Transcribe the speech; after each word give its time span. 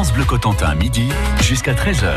France 0.00 0.14
Bleu 0.14 0.24
Cotentin, 0.24 0.74
midi 0.76 1.10
jusqu'à 1.42 1.74
13h. 1.74 2.10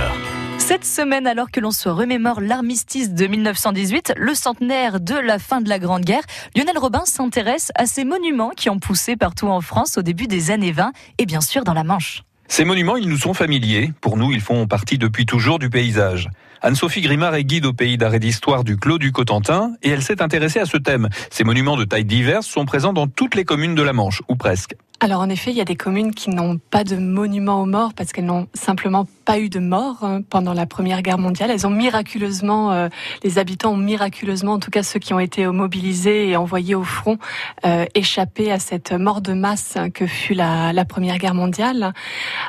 Cette 0.57 0.85
semaine, 0.85 1.27
alors 1.27 1.51
que 1.51 1.60
l'on 1.60 1.72
se 1.72 1.90
remémore 1.90 2.40
l'armistice 2.40 3.13
de 3.13 3.27
1918, 3.27 4.13
le 4.15 4.33
centenaire 4.36 5.02
de 5.02 5.15
la 5.15 5.38
fin 5.38 5.60
de 5.60 5.68
la 5.68 5.79
Grande 5.79 6.06
Guerre, 6.06 6.24
Lionel 6.56 6.78
Robin 6.78 7.02
s'intéresse 7.04 7.74
à 7.76 7.86
ces 7.86 8.06
monuments 8.06 8.52
qui 8.52 8.70
ont 8.70 8.80
poussé 8.80 9.18
partout 9.18 9.48
en 9.48 9.60
France 9.60 9.98
au 9.98 10.02
début 10.02 10.28
des 10.28 10.50
années 10.50 10.72
20 10.72 10.94
et 11.18 11.26
bien 11.26 11.42
sûr 11.42 11.66
dans 11.66 11.74
la 11.74 11.84
Manche. 11.84 12.24
Ces 12.48 12.64
monuments, 12.64 12.96
ils 12.96 13.10
nous 13.10 13.18
sont 13.18 13.34
familiers. 13.34 13.92
Pour 14.00 14.15
nous, 14.15 14.31
ils 14.31 14.40
font 14.40 14.65
partie 14.65 14.97
depuis 14.97 15.26
toujours 15.26 15.60
du 15.60 15.70
paysage. 15.70 16.29
Anne-Sophie 16.61 17.02
Grimard 17.02 17.36
est 17.36 17.43
guide 17.43 17.65
au 17.65 17.73
pays 17.73 17.97
d'arrêt 17.97 18.20
d'histoire 18.20 18.63
du 18.63 18.77
Clos 18.77 18.97
du 18.97 19.11
Cotentin 19.11 19.73
et 19.84 19.89
elle 19.89 20.04
s'est 20.04 20.21
intéressée 20.21 20.59
à 20.59 20.65
ce 20.65 20.77
thème. 20.77 21.09
Ces 21.29 21.43
monuments 21.43 21.75
de 21.75 21.84
taille 21.84 22.05
diverses 22.05 22.47
sont 22.47 22.63
présents 22.63 22.93
dans 22.93 23.07
toutes 23.07 23.36
les 23.36 23.43
communes 23.43 23.75
de 23.75 23.81
la 23.81 23.91
Manche, 23.91 24.21
ou 24.29 24.38
presque. 24.38 24.73
Alors 25.04 25.20
en 25.20 25.27
effet, 25.27 25.51
il 25.51 25.57
y 25.57 25.61
a 25.61 25.65
des 25.65 25.75
communes 25.75 26.15
qui 26.15 26.29
n'ont 26.29 26.57
pas 26.57 26.85
de 26.85 26.95
monument 26.95 27.61
aux 27.61 27.65
morts 27.65 27.93
parce 27.93 28.13
qu'elles 28.13 28.23
n'ont 28.23 28.47
simplement 28.53 29.05
pas 29.25 29.38
eu 29.38 29.49
de 29.49 29.59
morts 29.59 29.98
hein, 30.02 30.21
pendant 30.21 30.53
la 30.53 30.66
Première 30.66 31.02
Guerre 31.02 31.17
mondiale. 31.17 31.52
Elles 31.52 31.67
ont 31.67 31.71
miraculeusement, 31.71 32.71
euh, 32.71 32.88
les 33.21 33.38
habitants 33.38 33.73
ont 33.73 33.77
miraculeusement, 33.77 34.53
en 34.53 34.59
tout 34.59 34.71
cas 34.71 34.81
ceux 34.81 34.99
qui 34.99 35.13
ont 35.13 35.20
été 35.20 35.45
mobilisés 35.45 36.29
et 36.29 36.38
envoyés 36.38 36.73
au 36.73 36.85
front, 36.85 37.17
euh, 37.66 37.85
échappé 37.95 38.49
à 38.49 38.59
cette 38.59 38.93
mort 38.93 39.20
de 39.20 39.34
masse 39.34 39.77
que 39.93 40.07
fut 40.07 40.35
la, 40.35 40.71
la 40.71 40.85
Première 40.85 41.17
Guerre 41.17 41.35
mondiale. 41.35 41.91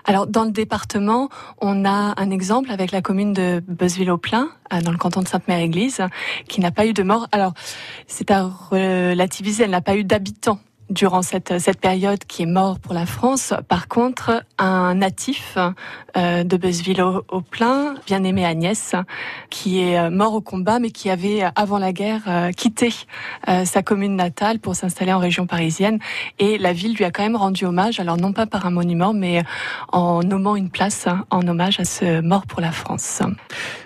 Alors 0.04 0.28
dans 0.28 0.44
le 0.44 0.52
département, 0.52 1.30
on 1.60 1.84
a 1.84 2.14
un 2.16 2.30
exemple 2.30 2.70
avec 2.70 2.92
la 2.92 3.02
commune 3.02 3.32
de 3.32 3.64
Beuzeville-au-Plain, 3.66 4.48
euh, 4.72 4.80
dans 4.80 4.92
le 4.92 4.98
canton 4.98 5.22
de 5.22 5.28
Sainte-Mère-Église, 5.28 6.02
qui 6.46 6.60
n'a 6.60 6.70
pas 6.70 6.86
eu 6.86 6.92
de 6.92 7.02
mort. 7.02 7.26
Alors 7.32 7.52
c'est 8.06 8.30
à 8.30 8.44
relativiser, 8.44 9.64
elle 9.64 9.70
n'a 9.70 9.80
pas 9.80 9.96
eu 9.96 10.04
d'habitants 10.04 10.60
durant 10.90 11.22
cette, 11.22 11.58
cette 11.58 11.80
période 11.80 12.24
qui 12.24 12.42
est 12.42 12.46
mort 12.46 12.78
pour 12.78 12.94
la 12.94 13.06
France. 13.06 13.54
Par 13.68 13.88
contre, 13.88 14.44
un 14.58 14.94
natif 14.94 15.58
euh, 16.16 16.44
de 16.44 16.56
Beuzeville 16.56 17.02
au, 17.02 17.40
plein, 17.40 17.94
bien 18.06 18.22
aimé 18.24 18.44
Agnès, 18.44 18.94
qui 19.50 19.80
est 19.80 19.98
euh, 19.98 20.10
mort 20.10 20.34
au 20.34 20.40
combat, 20.40 20.78
mais 20.78 20.90
qui 20.90 21.10
avait, 21.10 21.42
avant 21.56 21.78
la 21.78 21.92
guerre, 21.92 22.22
euh, 22.28 22.50
quitté 22.52 22.92
sa 23.64 23.82
commune 23.82 24.16
natale 24.16 24.58
pour 24.58 24.74
s'installer 24.74 25.12
en 25.12 25.18
région 25.18 25.46
parisienne. 25.46 25.98
Et 26.38 26.58
la 26.58 26.72
ville 26.72 26.94
lui 26.94 27.04
a 27.04 27.10
quand 27.10 27.22
même 27.22 27.36
rendu 27.36 27.64
hommage, 27.64 28.00
alors 28.00 28.16
non 28.16 28.32
pas 28.32 28.46
par 28.46 28.66
un 28.66 28.70
monument, 28.70 29.12
mais 29.12 29.42
en 29.92 30.22
nommant 30.22 30.56
une 30.56 30.70
place 30.70 31.06
en 31.30 31.46
hommage 31.46 31.80
à 31.80 31.84
ce 31.84 32.20
mort 32.20 32.46
pour 32.46 32.60
la 32.60 32.72
France. 32.72 33.22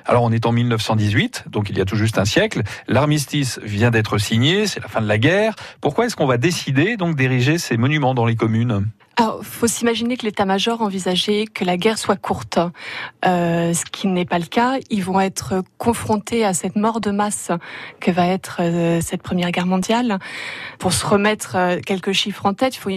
Alors 0.05 0.23
on 0.23 0.33
est 0.33 0.47
en 0.47 0.53
1918, 0.53 1.45
donc 1.49 1.71
il 1.71 1.77
y 1.77 1.81
a 1.81 1.85
tout 1.85 1.97
juste 1.97 2.19
un 2.19 2.25
siècle. 2.25 2.63
L'armistice 2.87 3.61
vient 3.63 3.91
d'être 3.91 4.19
signé, 4.19 4.67
c'est 4.67 4.81
la 4.81 4.89
fin 4.89 5.01
de 5.01 5.07
la 5.07 5.19
guerre. 5.19 5.55
Pourquoi 5.81 6.07
est-ce 6.07 6.17
qu'on 6.17 6.27
va 6.27 6.39
décider 6.39 6.88
donc 6.97 7.17
d'ériger 7.17 7.59
ces 7.59 7.77
monuments 7.77 8.15
dans 8.15 8.27
les 8.27 8.37
communes 8.37 8.87
alors, 9.21 9.41
faut 9.43 9.67
s'imaginer 9.67 10.17
que 10.17 10.25
l'état-major 10.25 10.81
envisageait 10.81 11.47
que 11.53 11.65
la 11.65 11.77
guerre 11.77 11.99
soit 11.99 12.15
courte, 12.15 12.61
euh, 13.25 13.75
ce 13.75 13.85
qui 13.85 14.07
n'est 14.07 14.25
pas 14.25 14.39
le 14.39 14.45
cas. 14.45 14.77
Ils 14.91 15.03
vont 15.03 15.19
être 15.19 15.65
confrontés 15.77 16.45
à 16.45 16.55
cette 16.55 16.77
mort 16.77 17.01
de 17.01 17.11
masse 17.11 17.51
que 17.99 18.13
va 18.13 18.29
être 18.29 18.59
euh, 18.61 19.01
cette 19.01 19.21
première 19.25 19.51
guerre 19.51 19.67
mondiale. 19.67 20.21
Pour 20.79 20.93
se 20.93 21.05
remettre 21.05 21.57
euh, 21.57 21.81
quelques 21.85 22.13
chiffres 22.13 22.47
en 22.47 22.55
tête, 22.55 22.77
faut, 22.77 22.93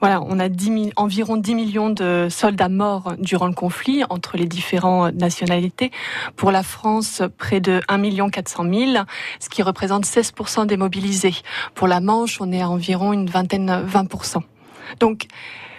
voilà, 0.00 0.22
on 0.22 0.40
a 0.40 0.48
10 0.48 0.92
environ 0.96 1.36
10 1.36 1.54
millions 1.54 1.90
de 1.90 2.28
soldats 2.30 2.70
morts 2.70 3.12
durant 3.18 3.46
le 3.46 3.52
conflit 3.52 4.04
entre 4.08 4.38
les 4.38 4.46
différentes 4.46 5.16
nationalités. 5.16 5.90
Pour 6.34 6.50
la 6.50 6.62
France, 6.62 7.20
près 7.36 7.60
de 7.60 7.82
1 7.88 7.98
million 7.98 8.30
400 8.30 8.64
000, 8.72 9.04
ce 9.38 9.50
qui 9.50 9.62
représente 9.62 10.06
16% 10.06 10.64
des 10.64 10.78
mobilisés. 10.78 11.34
Pour 11.74 11.88
la 11.88 12.00
Manche, 12.00 12.40
on 12.40 12.52
est 12.52 12.62
à 12.62 12.70
environ 12.70 13.12
une 13.12 13.28
vingtaine, 13.28 13.84
20%. 13.86 14.40
Donc, 15.00 15.26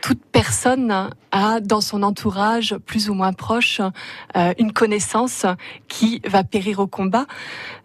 toute 0.01 0.23
personne 0.31 1.09
a 1.31 1.59
dans 1.59 1.81
son 1.81 2.03
entourage 2.03 2.75
plus 2.85 3.09
ou 3.09 3.13
moins 3.13 3.33
proche 3.33 3.81
euh, 4.35 4.53
une 4.57 4.71
connaissance 4.71 5.45
qui 5.87 6.21
va 6.25 6.43
périr 6.43 6.79
au 6.79 6.87
combat. 6.87 7.25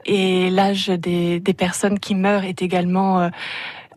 Et 0.05 0.51
l'âge 0.51 0.89
des, 0.89 1.41
personnes 1.57 1.99
qui 1.99 2.15
meurent 2.15 2.45
est 2.45 2.63
également 2.63 3.21
euh, 3.21 3.29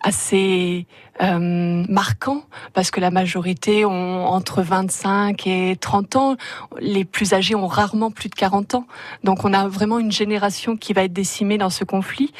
assez 0.01 0.87
euh, 1.21 1.83
marquant 1.89 2.43
parce 2.73 2.91
que 2.91 2.99
la 2.99 3.11
majorité 3.11 3.85
ont 3.85 4.25
entre 4.25 4.61
25 4.61 5.47
et 5.47 5.75
30 5.79 6.15
ans. 6.15 6.37
Les 6.79 7.05
plus 7.05 7.33
âgés 7.33 7.55
ont 7.55 7.67
rarement 7.67 8.11
plus 8.11 8.29
de 8.29 8.35
40 8.35 8.75
ans. 8.75 8.87
Donc 9.23 9.43
on 9.43 9.53
a 9.53 9.67
vraiment 9.67 9.99
une 9.99 10.11
génération 10.11 10.77
qui 10.77 10.93
va 10.93 11.03
être 11.03 11.13
décimée 11.13 11.57
dans 11.57 11.69
ce 11.69 11.83
conflit. 11.83 12.31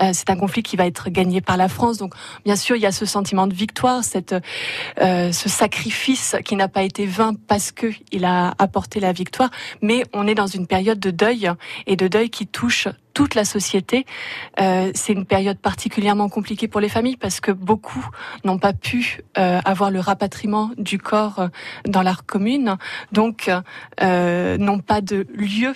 Euh, 0.00 0.10
c'est 0.12 0.30
un 0.30 0.36
conflit 0.36 0.62
qui 0.62 0.76
va 0.76 0.86
être 0.86 1.10
gagné 1.10 1.40
par 1.40 1.56
la 1.56 1.68
France. 1.68 1.98
Donc 1.98 2.14
bien 2.44 2.56
sûr, 2.56 2.76
il 2.76 2.82
y 2.82 2.86
a 2.86 2.92
ce 2.92 3.06
sentiment 3.06 3.46
de 3.46 3.54
victoire, 3.54 4.04
cette, 4.04 4.34
euh, 5.00 5.32
ce 5.32 5.48
sacrifice 5.48 6.36
qui 6.44 6.56
n'a 6.56 6.68
pas 6.68 6.82
été 6.82 7.06
vain 7.06 7.34
parce 7.46 7.72
que 7.72 7.86
il 8.12 8.24
a 8.24 8.54
apporté 8.58 9.00
la 9.00 9.12
victoire. 9.12 9.50
Mais 9.80 10.04
on 10.12 10.26
est 10.26 10.34
dans 10.34 10.46
une 10.46 10.66
période 10.66 11.00
de 11.00 11.10
deuil 11.10 11.50
et 11.86 11.96
de 11.96 12.08
deuil 12.08 12.30
qui 12.30 12.46
touche 12.46 12.88
toute 13.18 13.34
la 13.34 13.44
société. 13.44 14.06
Euh, 14.60 14.92
c'est 14.94 15.12
une 15.12 15.26
période 15.26 15.58
particulièrement 15.58 16.28
compliquée 16.28 16.68
pour 16.68 16.80
les 16.80 16.88
familles 16.88 17.16
parce 17.16 17.40
que 17.40 17.50
beaucoup 17.50 18.08
n'ont 18.44 18.60
pas 18.60 18.72
pu 18.72 19.22
euh, 19.36 19.58
avoir 19.64 19.90
le 19.90 19.98
rapatriement 19.98 20.70
du 20.78 21.00
corps 21.00 21.40
euh, 21.40 21.48
dans 21.84 22.02
leur 22.02 22.26
commune, 22.26 22.76
donc 23.10 23.50
n'ont 24.00 24.78
pas 24.78 25.00
de 25.00 25.26
lieu 25.34 25.74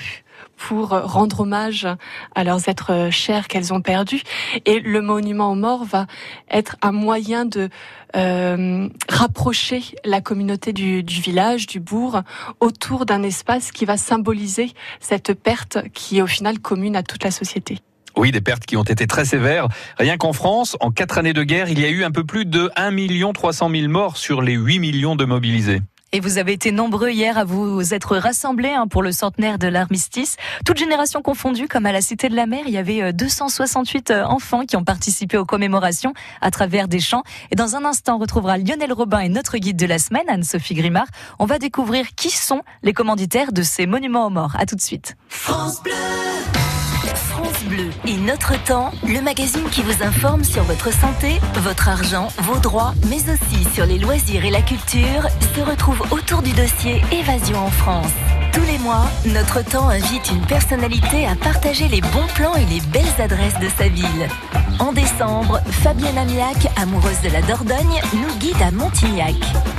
pour 0.57 0.91
rendre 0.91 1.41
hommage 1.41 1.87
à 2.35 2.45
leurs 2.45 2.69
êtres 2.69 3.09
chers 3.11 3.49
qu'elles 3.49 3.73
ont 3.73 3.81
perdus. 3.81 4.23
Et 4.65 4.81
le 4.81 5.01
monument 5.01 5.53
aux 5.53 5.57
morts 5.57 5.85
va 5.85 6.07
être 6.51 6.77
un 6.83 6.93
moyen 6.93 7.45
de 7.45 7.69
euh, 8.15 8.89
rapprocher 9.09 9.83
la 10.05 10.21
communauté 10.21 10.73
du, 10.73 11.03
du, 11.03 11.21
village, 11.21 11.67
du 11.67 11.81
bourg, 11.81 12.21
autour 12.61 13.07
d'un 13.07 13.23
espace 13.23 13.73
qui 13.73 13.85
va 13.85 13.97
symboliser 13.97 14.73
cette 15.01 15.33
perte 15.33 15.79
qui 15.95 16.19
est 16.19 16.23
au 16.23 16.27
final 16.27 16.59
commune 16.59 16.97
à 16.97 17.03
toute 17.03 17.25
la 17.25 17.31
société. 17.31 17.79
Oui, 18.17 18.31
des 18.31 18.41
pertes 18.41 18.67
qui 18.67 18.77
ont 18.77 18.83
été 18.83 19.07
très 19.07 19.25
sévères. 19.25 19.69
Rien 19.99 20.19
qu'en 20.19 20.33
France, 20.33 20.77
en 20.81 20.91
quatre 20.91 21.19
années 21.19 21.33
de 21.33 21.43
guerre, 21.43 21.71
il 21.71 21.81
y 21.81 21.85
a 21.85 21.89
eu 21.89 22.05
un 22.05 22.11
peu 22.11 22.25
plus 22.25 22.45
de 22.45 22.71
1 22.77 23.33
300 23.33 23.71
000 23.71 23.89
morts 23.89 24.17
sur 24.19 24.43
les 24.43 24.55
8 24.55 24.79
millions 24.79 25.17
de 25.17 25.25
mobilisés. 25.25 25.81
Et 26.15 26.21
vous 26.21 26.37
avez 26.37 26.53
été 26.53 26.73
nombreux 26.73 27.09
hier 27.09 27.39
à 27.39 27.45
vous 27.45 27.95
être 27.95 28.19
rassemblés 28.19 28.69
hein, 28.71 28.87
pour 28.87 29.03
le 29.03 29.13
centenaire 29.13 29.59
de 29.59 29.67
l'armistice. 29.67 30.37
Toute 30.67 30.77
génération 30.77 31.23
confondue, 31.23 31.69
comme 31.69 31.87
à 31.87 31.93
la 31.93 32.03
Cité 32.03 32.29
de 32.29 32.37
la 32.37 32.45
Mer, 32.45 32.65
il 32.67 32.73
y 32.73 32.77
avait 32.77 33.15
268 33.15 34.11
euh, 34.11 34.15
euh, 34.15 34.25
enfants 34.25 34.67
qui 34.67 34.77
ont 34.77 34.85
participé 34.85 35.39
aux 35.39 35.47
commémorations 35.47 36.13
à 36.43 36.51
travers 36.51 36.87
des 36.87 37.01
chants. 37.01 37.23
Et 37.51 37.57
dans 37.57 37.77
un 37.77 37.87
instant, 37.87 38.17
on 38.17 38.19
retrouvera 38.19 38.59
Lionel 38.59 38.93
Robin 38.93 39.21
et 39.21 39.31
notre 39.31 39.57
guide 39.57 39.79
de 39.79 39.87
la 39.87 39.99
semaine, 39.99 40.29
Anne-Sophie 40.29 40.75
Grimard. 40.75 41.07
On 41.39 41.47
va 41.47 41.59
découvrir 41.59 42.15
qui 42.15 42.31
sont 42.31 42.61
les 42.83 42.93
commanditaires 42.93 43.53
de 43.53 43.63
ces 43.63 43.87
monuments 43.87 44.27
aux 44.27 44.31
morts. 44.31 44.55
À 44.59 44.67
tout 44.67 44.77
de 44.77 44.83
suite. 44.83 45.17
Et 48.07 48.17
Notre 48.17 48.63
Temps, 48.65 48.91
le 49.07 49.23
magazine 49.23 49.65
qui 49.71 49.83
vous 49.83 50.03
informe 50.03 50.45
sur 50.45 50.63
votre 50.65 50.93
santé, 50.93 51.41
votre 51.61 51.89
argent, 51.89 52.29
vos 52.39 52.59
droits, 52.59 52.93
mais 53.09 53.17
aussi 53.17 53.65
sur 53.73 53.87
les 53.87 53.99
loisirs 53.99 54.45
et 54.45 54.51
la 54.51 54.61
culture, 54.61 55.27
se 55.55 55.61
retrouve 55.61 56.03
autour 56.11 56.43
du 56.43 56.53
dossier 56.53 57.01
Évasion 57.13 57.59
en 57.59 57.71
France. 57.71 58.13
Tous 58.53 58.65
les 58.71 58.79
mois, 58.79 59.09
Notre 59.27 59.65
Temps 59.65 59.89
invite 59.89 60.31
une 60.31 60.45
personnalité 60.47 61.27
à 61.27 61.35
partager 61.35 61.89
les 61.89 62.03
bons 62.03 62.27
plans 62.35 62.55
et 62.57 62.67
les 62.67 62.81
belles 62.93 63.21
adresses 63.21 63.59
de 63.59 63.69
sa 63.79 63.89
ville. 63.89 64.29
En 64.79 64.93
décembre, 64.93 65.61
Fabienne 65.83 66.19
Amiac, 66.19 66.69
amoureuse 66.77 67.21
de 67.23 67.31
la 67.31 67.41
Dordogne, 67.43 68.01
nous 68.13 68.35
guide 68.39 68.61
à 68.61 68.71
Montignac. 68.71 69.37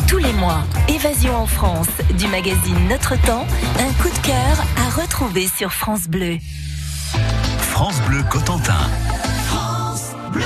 Tous 0.08 0.18
les 0.18 0.34
mois, 0.34 0.64
Évasion 0.88 1.36
en 1.36 1.46
France, 1.46 1.90
du 2.18 2.28
magazine 2.28 2.88
Notre 2.90 3.22
Temps, 3.22 3.46
un 3.80 3.94
coup 4.02 4.10
de 4.10 4.26
cœur 4.26 4.66
à 4.78 5.02
retrouver 5.02 5.48
sur 5.48 5.72
France 5.72 6.08
Bleu. 6.08 6.40
France 7.74 8.00
Bleu 8.04 8.22
Cotentin. 8.30 8.78
France 9.48 10.12
Bleu. 10.32 10.44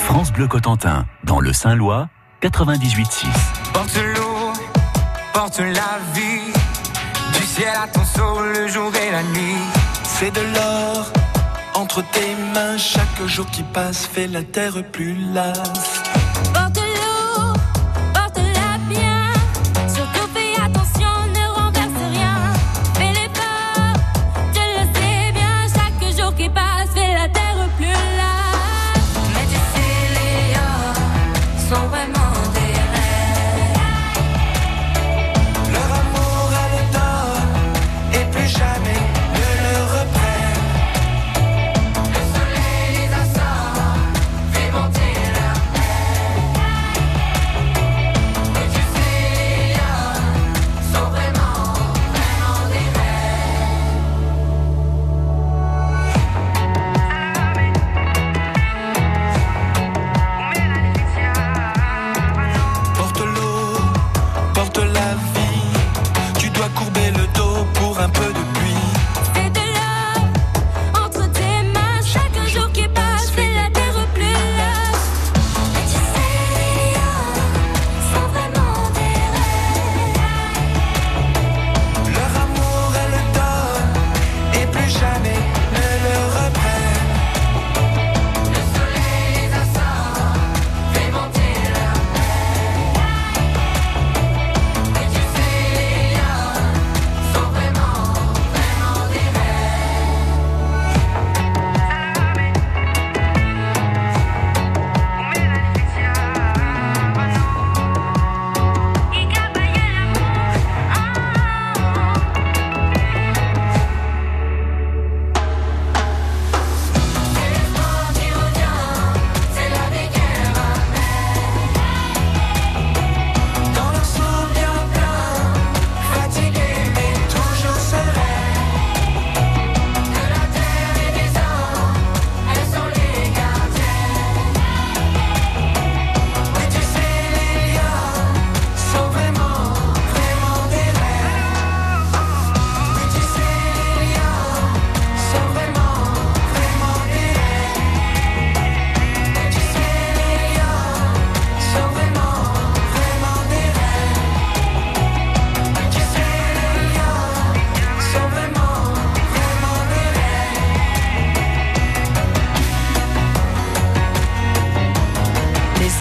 France 0.00 0.32
Bleu 0.32 0.48
Cotentin, 0.48 1.06
dans 1.22 1.38
le 1.38 1.52
Saint-Lois, 1.52 2.08
98.6. 2.42 3.26
Porte 3.72 3.96
l'eau, 4.16 4.52
porte 5.32 5.60
la 5.60 6.00
vie, 6.14 6.52
du 7.32 7.46
ciel 7.46 7.68
à 7.80 7.86
ton 7.86 8.04
sol, 8.04 8.52
le 8.54 8.66
jour 8.66 8.90
et 8.96 9.12
la 9.12 9.22
nuit. 9.22 9.62
C'est 10.02 10.34
de 10.34 10.40
l'or 10.40 11.12
entre 11.74 12.02
tes 12.10 12.34
mains, 12.54 12.76
chaque 12.76 13.24
jour 13.26 13.46
qui 13.46 13.62
passe 13.62 14.04
fait 14.04 14.26
la 14.26 14.42
terre 14.42 14.82
plus 14.90 15.14
lasse. 15.32 16.07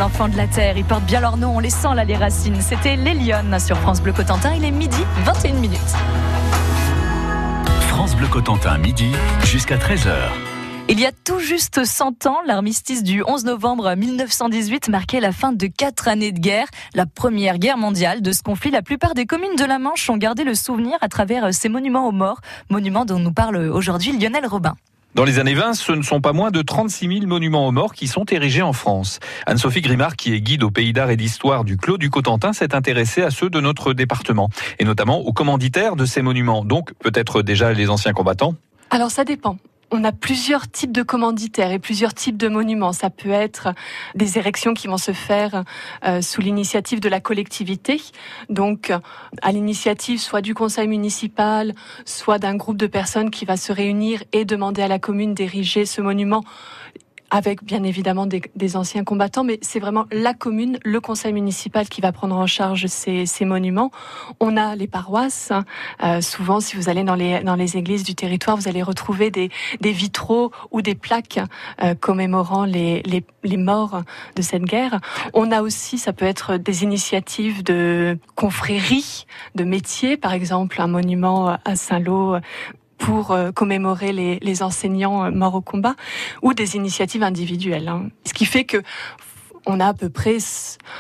Enfants 0.02 0.28
de 0.28 0.38
la 0.38 0.48
Terre, 0.48 0.78
ils 0.78 0.86
portent 0.86 1.06
bien 1.06 1.22
leur 1.22 1.38
nom, 1.38 1.56
on 1.56 1.60
les 1.60 1.70
sent 1.70 1.94
là 1.96 2.04
les 2.04 2.16
racines. 2.16 2.62
C'était 2.62 2.96
les 2.96 3.14
Lyonnes 3.14 3.60
sur 3.60 3.78
France 3.78 4.02
Bleu 4.02 4.14
Cotentin, 4.14 4.54
il 4.56 4.64
est 4.64 4.72
midi 4.72 5.04
21 5.26 5.54
minutes. 5.54 5.80
France 7.88 8.16
Bleu 8.16 8.28
Cotentin, 8.28 8.78
midi 8.78 9.12
jusqu'à 9.44 9.78
13h. 9.78 10.14
Il 10.90 11.00
y 11.00 11.06
a 11.06 11.12
tout 11.12 11.40
juste 11.40 11.84
100 11.84 12.28
ans, 12.28 12.38
l'armistice 12.46 13.04
du 13.04 13.22
11 13.26 13.44
novembre 13.44 13.94
1918 13.94 14.88
marquait 14.90 15.20
la 15.20 15.34
fin 15.34 15.52
de 15.52 15.68
quatre 15.68 16.08
années 16.08 16.32
de 16.32 16.40
guerre, 16.40 16.68
la 16.94 17.06
première 17.06 17.58
guerre 17.58 17.78
mondiale. 17.78 18.22
De 18.22 18.32
ce 18.32 18.42
conflit, 18.42 18.72
la 18.72 18.82
plupart 18.82 19.14
des 19.14 19.26
communes 19.26 19.56
de 19.58 19.66
la 19.66 19.80
Manche 19.80 20.10
ont 20.10 20.18
gardé 20.18 20.44
le 20.44 20.56
souvenir 20.56 20.98
à 21.02 21.10
travers 21.10 21.54
ces 21.54 21.68
monuments 21.68 22.08
aux 22.08 22.14
morts, 22.14 22.40
monuments 22.70 23.04
dont 23.04 23.20
nous 23.20 23.34
parle 23.34 23.58
aujourd'hui 23.58 24.18
Lionel 24.18 24.46
Robin. 24.46 24.76
Dans 25.15 25.24
les 25.24 25.39
années 25.39 25.56
20, 25.56 25.74
ce 25.74 25.94
ne 25.94 26.04
sont 26.04 26.21
pas 26.21 26.31
moins 26.31 26.51
de 26.51 26.62
36 26.62 27.07
000 27.07 27.25
monuments 27.25 27.68
aux 27.68 27.71
morts 27.71 27.94
qui 27.94 28.07
sont 28.07 28.25
érigés 28.25 28.62
en 28.62 28.74
France. 28.74 29.19
Anne-Sophie 29.48 29.81
Grimard, 29.81 30.15
qui 30.15 30.33
est 30.33 30.42
guide 30.42 30.63
au 30.63 30.69
pays 30.69 30.94
d'art 30.94 31.09
et 31.09 31.18
d'histoire 31.18 31.63
du 31.63 31.75
Clos 31.75 31.98
du 31.98 32.12
Cotentin, 32.12 32.54
s'est 32.54 32.75
intéressée 32.75 33.24
à 33.24 33.31
ceux 33.31 33.50
de 33.50 33.59
notre 33.59 33.94
département, 33.94 34.50
et 34.77 34.83
notamment 34.83 35.21
aux 35.21 35.33
commanditaires 35.33 35.95
de 35.95 36.06
ces 36.06 36.21
monuments, 36.21 36.63
donc 36.63 36.94
peut-être 37.00 37.42
déjà 37.42 37.74
les 37.74 37.89
anciens 37.89 38.13
combattants. 38.13 38.56
Alors 38.92 39.09
ça 39.09 39.24
dépend 39.24 39.57
on 39.92 40.04
a 40.04 40.12
plusieurs 40.12 40.69
types 40.69 40.92
de 40.92 41.04
commanditaires 41.04 41.72
et 41.72 41.80
plusieurs 41.80 42.13
types 42.13 42.38
de 42.38 42.48
monuments. 42.48 42.94
Ça 42.94 43.10
peut 43.10 43.31
être 43.31 43.69
des 44.16 44.38
érections 44.38 44.74
qui 44.74 44.88
vont 44.88 44.98
se 44.98 45.13
faire 45.13 45.63
euh, 46.06 46.22
sous 46.22 46.42
l'initiative 46.42 47.00
de 47.00 47.10
la 47.10 47.19
collectivité, 47.19 48.01
donc 48.50 48.92
à 49.42 49.51
l'initiative 49.51 50.19
soit 50.19 50.42
du 50.42 50.54
conseil 50.54 50.88
municipal, 50.88 51.74
soit 52.06 52.39
d'un 52.39 52.56
groupe 52.56 52.78
de 52.78 52.88
personnes 52.88 53.31
qui 53.31 53.45
va 53.45 53.57
se 53.57 53.72
réunir 53.72 54.24
et 54.34 54.45
demander 54.45 54.81
à 54.81 54.88
la 54.88 55.00
commune 55.00 55.34
d'ériger 55.34 55.86
ce 55.86 56.01
monument 56.01 56.44
avec 57.29 57.63
bien 57.63 57.83
évidemment 57.83 58.25
des, 58.25 58.75
anciens 58.75 59.03
combattants, 59.03 59.44
mais 59.44 59.59
c'est 59.62 59.79
vraiment 59.79 60.06
la 60.12 60.33
commune, 60.33 60.77
le 60.83 61.00
conseil 61.00 61.33
municipal 61.33 61.88
qui 61.89 62.01
va 62.01 62.12
prendre 62.12 62.35
en 62.35 62.47
charge 62.47 62.88
ces, 62.88 63.25
monuments. 63.41 63.91
On 64.39 64.57
a 64.57 64.75
les 64.75 64.88
paroisses. 64.88 65.51
Euh, 66.03 66.21
souvent, 66.21 66.59
si 66.59 66.75
vous 66.75 66.89
allez 66.89 67.03
dans 67.03 67.15
les, 67.15 67.39
dans 67.41 67.56
les 67.56 67.77
églises 67.77 68.03
du 68.03 68.15
territoire, 68.15 68.57
vous 68.57 68.68
allez 68.68 68.83
retrouver 68.83 69.31
des, 69.31 69.50
des 69.81 69.91
vitraux 69.91 70.51
ou 70.71 70.81
des 70.81 70.95
plaques 70.95 71.39
euh, 71.83 71.95
commémorant 71.95 72.65
les, 72.65 73.01
les, 73.03 73.24
les, 73.44 73.57
morts 73.57 74.01
de 74.35 74.41
cette 74.41 74.63
guerre. 74.63 75.00
On 75.33 75.51
a 75.51 75.62
aussi, 75.62 75.97
ça 75.97 76.13
peut 76.13 76.25
être 76.25 76.57
des 76.57 76.83
initiatives 76.83 77.63
de 77.63 78.18
confréries, 78.35 79.25
de 79.56 79.63
métiers, 79.63 80.18
par 80.18 80.33
exemple 80.33 80.81
un 80.81 80.88
monument 80.88 81.57
à 81.63 81.75
Saint-Lô 81.75 82.38
pour 82.98 83.32
euh, 83.32 83.52
commémorer 83.52 84.12
les, 84.12 84.40
les, 84.42 84.64
enseignants 84.64 85.26
euh, 85.26 85.32
morts 85.32 85.56
au 85.56 85.62
combat 85.62 85.96
ou 86.42 86.54
des 86.54 86.76
initiatives 86.76 87.24
individuelles. 87.24 87.88
Hein. 87.88 88.10
Ce 88.25 88.34
qui 88.34 88.46
fait 88.46 88.63
que 88.66 88.82
on 89.68 89.80
a 89.80 89.88
à 89.88 89.94
peu 89.94 90.10
près 90.10 90.38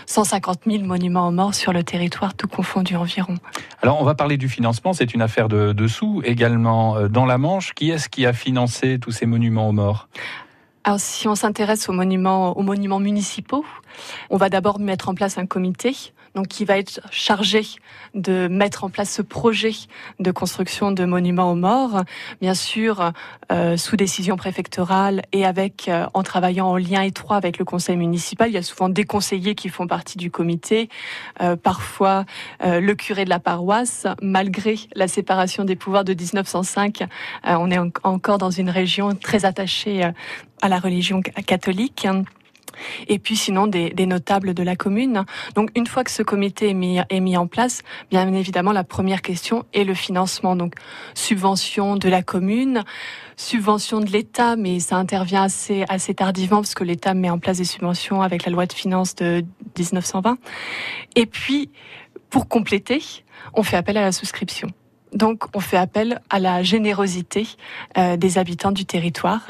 150 0.05 0.59
000 0.67 0.83
monuments 0.83 1.27
aux 1.27 1.31
morts 1.31 1.55
sur 1.55 1.71
le 1.71 1.83
territoire, 1.83 2.33
tout 2.33 2.47
confondu 2.47 2.95
environ. 2.95 3.35
Alors, 3.81 4.01
on 4.01 4.03
va 4.03 4.13
parler 4.13 4.37
du 4.37 4.49
financement. 4.49 4.93
C'est 4.93 5.13
une 5.13 5.21
affaire 5.21 5.47
de, 5.47 5.71
de 5.71 5.87
sous 5.87 6.21
également 6.25 6.97
euh, 6.97 7.07
dans 7.07 7.25
la 7.25 7.37
Manche. 7.37 7.73
Qui 7.73 7.91
est-ce 7.91 8.09
qui 8.09 8.25
a 8.25 8.33
financé 8.33 8.99
tous 8.99 9.11
ces 9.11 9.25
monuments 9.25 9.69
aux 9.69 9.73
morts? 9.73 10.09
Alors, 10.83 10.99
si 10.99 11.27
on 11.27 11.35
s'intéresse 11.35 11.89
aux 11.89 11.93
monuments, 11.93 12.57
aux 12.57 12.61
monuments 12.61 12.99
municipaux, 12.99 13.65
on 14.29 14.37
va 14.37 14.49
d'abord 14.49 14.79
mettre 14.79 15.09
en 15.09 15.15
place 15.15 15.37
un 15.37 15.45
comité 15.45 15.95
donc 16.37 16.49
qui 16.49 16.65
va 16.65 16.77
être 16.77 17.01
chargé 17.09 17.63
de 18.13 18.47
mettre 18.47 18.83
en 18.83 18.91
place 18.91 19.09
ce 19.09 19.23
projet 19.23 19.71
de 20.19 20.29
construction 20.29 20.91
de 20.91 21.03
monuments 21.03 21.51
aux 21.51 21.55
morts, 21.55 22.03
bien 22.41 22.53
sûr 22.53 23.11
euh, 23.51 23.75
sous 23.75 23.97
décision 23.97 24.37
préfectorale 24.37 25.23
et 25.33 25.45
avec 25.45 25.89
euh, 25.89 26.05
en 26.13 26.21
travaillant 26.21 26.67
en 26.67 26.77
lien 26.77 27.01
étroit 27.01 27.37
avec 27.37 27.57
le 27.57 27.65
conseil 27.65 27.97
municipal. 27.97 28.51
Il 28.51 28.53
y 28.53 28.57
a 28.57 28.61
souvent 28.61 28.87
des 28.87 29.03
conseillers 29.03 29.55
qui 29.55 29.69
font 29.69 29.87
partie 29.87 30.19
du 30.19 30.29
comité, 30.29 30.89
euh, 31.41 31.55
parfois 31.55 32.25
le 32.63 32.93
curé 32.93 33.25
de 33.25 33.29
la 33.29 33.39
paroisse, 33.39 34.05
malgré 34.21 34.75
la 34.93 35.07
séparation 35.07 35.63
des 35.63 35.75
pouvoirs 35.75 36.03
de 36.03 36.13
1905. 36.13 37.03
on 37.45 37.71
est 37.71 37.79
encore 38.03 38.37
dans 38.37 38.51
une 38.51 38.69
région 38.69 39.15
très 39.15 39.45
attachée 39.45 40.03
à 40.61 40.69
la 40.69 40.79
religion 40.79 41.21
catholique 41.21 42.07
et 43.07 43.19
puis 43.19 43.35
sinon 43.35 43.67
des, 43.67 43.93
notables 44.05 44.53
de 44.53 44.63
la 44.63 44.75
commune. 44.75 45.25
Donc 45.55 45.69
une 45.75 45.87
fois 45.87 46.03
que 46.03 46.11
ce 46.11 46.23
comité 46.23 46.69
est 46.69 46.73
mis, 46.73 46.99
est 47.09 47.19
mis 47.19 47.37
en 47.37 47.47
place, 47.47 47.81
bien 48.09 48.31
évidemment 48.33 48.71
la 48.71 48.83
première 48.83 49.21
question 49.21 49.65
est 49.73 49.83
le 49.83 49.93
financement. 49.93 50.55
Donc 50.55 50.75
subvention 51.13 51.95
de 51.95 52.09
la 52.09 52.21
commune, 52.21 52.83
subvention 53.35 53.99
de 53.99 54.09
l'État, 54.09 54.55
mais 54.55 54.79
ça 54.79 54.97
intervient 54.97 55.43
assez, 55.43 55.83
assez 55.89 56.13
tardivement 56.13 56.57
parce 56.57 56.75
que 56.75 56.83
l'État 56.83 57.13
met 57.13 57.29
en 57.29 57.39
place 57.39 57.57
des 57.57 57.65
subventions 57.65 58.21
avec 58.21 58.45
la 58.45 58.51
loi 58.51 58.65
de 58.65 58.73
finances 58.73 59.15
de 59.15 59.43
1920. 59.77 60.37
Et 61.15 61.25
puis 61.25 61.69
pour 62.29 62.47
compléter, 62.47 63.01
on 63.53 63.63
fait 63.63 63.77
appel 63.77 63.97
à 63.97 64.01
la 64.01 64.11
souscription. 64.11 64.69
Donc, 65.17 65.45
on 65.55 65.59
fait 65.59 65.77
appel 65.77 66.21
à 66.29 66.37
la 66.37 66.61
générosité 66.61 67.47
euh, 67.97 68.17
des 68.17 68.37
habitants 68.37 68.71
du 68.71 68.85
territoire. 68.85 69.47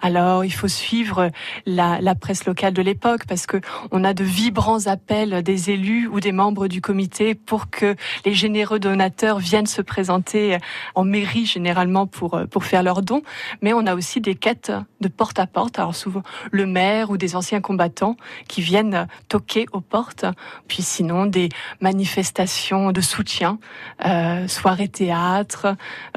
Alors, 0.00 0.44
il 0.44 0.52
faut 0.52 0.68
suivre 0.68 1.30
la, 1.66 2.14
presse 2.14 2.46
locale 2.46 2.72
de 2.72 2.82
l'époque 2.82 3.26
parce 3.26 3.46
que 3.46 3.60
on 3.90 4.04
a 4.04 4.14
de 4.14 4.22
vibrants 4.22 4.86
appels 4.86 5.42
des 5.42 5.70
élus 5.70 6.06
ou 6.06 6.20
des 6.20 6.30
membres 6.30 6.68
du 6.68 6.80
comité 6.80 7.34
pour 7.34 7.68
que 7.68 7.96
les 8.24 8.34
généreux 8.34 8.78
donateurs 8.78 9.40
viennent 9.40 9.66
se 9.66 9.82
présenter 9.82 10.58
en 10.94 11.04
mairie 11.04 11.46
généralement 11.46 12.06
pour 12.06 12.40
pour 12.50 12.64
faire 12.64 12.84
leurs 12.84 13.02
dons. 13.02 13.22
Mais 13.60 13.72
on 13.72 13.86
a 13.86 13.94
aussi 13.94 14.20
des 14.20 14.36
quêtes 14.36 14.72
de 15.00 15.08
porte 15.08 15.40
à 15.40 15.46
porte. 15.46 15.78
Alors 15.78 15.96
souvent 15.96 16.22
le 16.50 16.66
maire 16.66 17.10
ou 17.10 17.16
des 17.16 17.34
anciens 17.34 17.60
combattants 17.60 18.16
qui 18.48 18.62
viennent 18.62 19.08
toquer 19.28 19.66
aux 19.72 19.80
portes. 19.80 20.26
Puis 20.68 20.82
sinon 20.82 21.26
des 21.26 21.48
manifestations 21.80 22.92
de 22.92 23.00
soutien, 23.00 23.58
euh, 24.04 24.46
soirées 24.48 24.88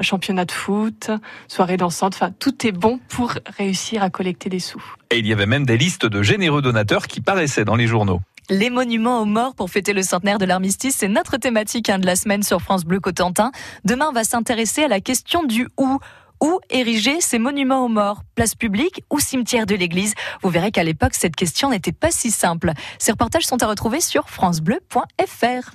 championnat 0.00 0.44
de 0.44 0.52
foot, 0.52 1.10
soirée 1.48 1.76
dansante, 1.76 2.14
enfin 2.14 2.32
tout 2.38 2.66
est 2.66 2.72
bon 2.72 3.00
pour 3.08 3.34
réussir 3.58 4.02
à 4.02 4.10
collecter 4.10 4.48
des 4.48 4.60
sous. 4.60 4.82
Et 5.10 5.18
il 5.18 5.26
y 5.26 5.32
avait 5.32 5.46
même 5.46 5.66
des 5.66 5.76
listes 5.76 6.06
de 6.06 6.22
généreux 6.22 6.62
donateurs 6.62 7.06
qui 7.06 7.20
paraissaient 7.20 7.64
dans 7.64 7.76
les 7.76 7.86
journaux. 7.86 8.20
Les 8.50 8.70
monuments 8.70 9.22
aux 9.22 9.26
morts 9.26 9.54
pour 9.54 9.70
fêter 9.70 9.92
le 9.92 10.02
centenaire 10.02 10.38
de 10.38 10.44
l'armistice, 10.44 10.96
c'est 10.98 11.08
notre 11.08 11.36
thématique 11.36 11.88
hein, 11.88 11.98
de 11.98 12.06
la 12.06 12.16
semaine 12.16 12.42
sur 12.42 12.60
France 12.60 12.84
Bleu 12.84 12.98
Cotentin. 12.98 13.52
Demain, 13.84 14.06
on 14.10 14.12
va 14.12 14.24
s'intéresser 14.24 14.82
à 14.82 14.88
la 14.88 15.00
question 15.00 15.44
du 15.44 15.68
où 15.78 15.98
où 16.42 16.58
ériger 16.70 17.20
ces 17.20 17.38
monuments 17.38 17.84
aux 17.84 17.88
morts? 17.88 18.22
Place 18.34 18.56
publique 18.56 19.04
ou 19.10 19.20
cimetière 19.20 19.64
de 19.64 19.76
l'église? 19.76 20.14
Vous 20.42 20.50
verrez 20.50 20.72
qu'à 20.72 20.82
l'époque, 20.82 21.14
cette 21.14 21.36
question 21.36 21.70
n'était 21.70 21.92
pas 21.92 22.10
si 22.10 22.32
simple. 22.32 22.72
Ces 22.98 23.12
reportages 23.12 23.46
sont 23.46 23.62
à 23.62 23.66
retrouver 23.66 24.00
sur 24.00 24.28
francebleu.fr. 24.28 25.70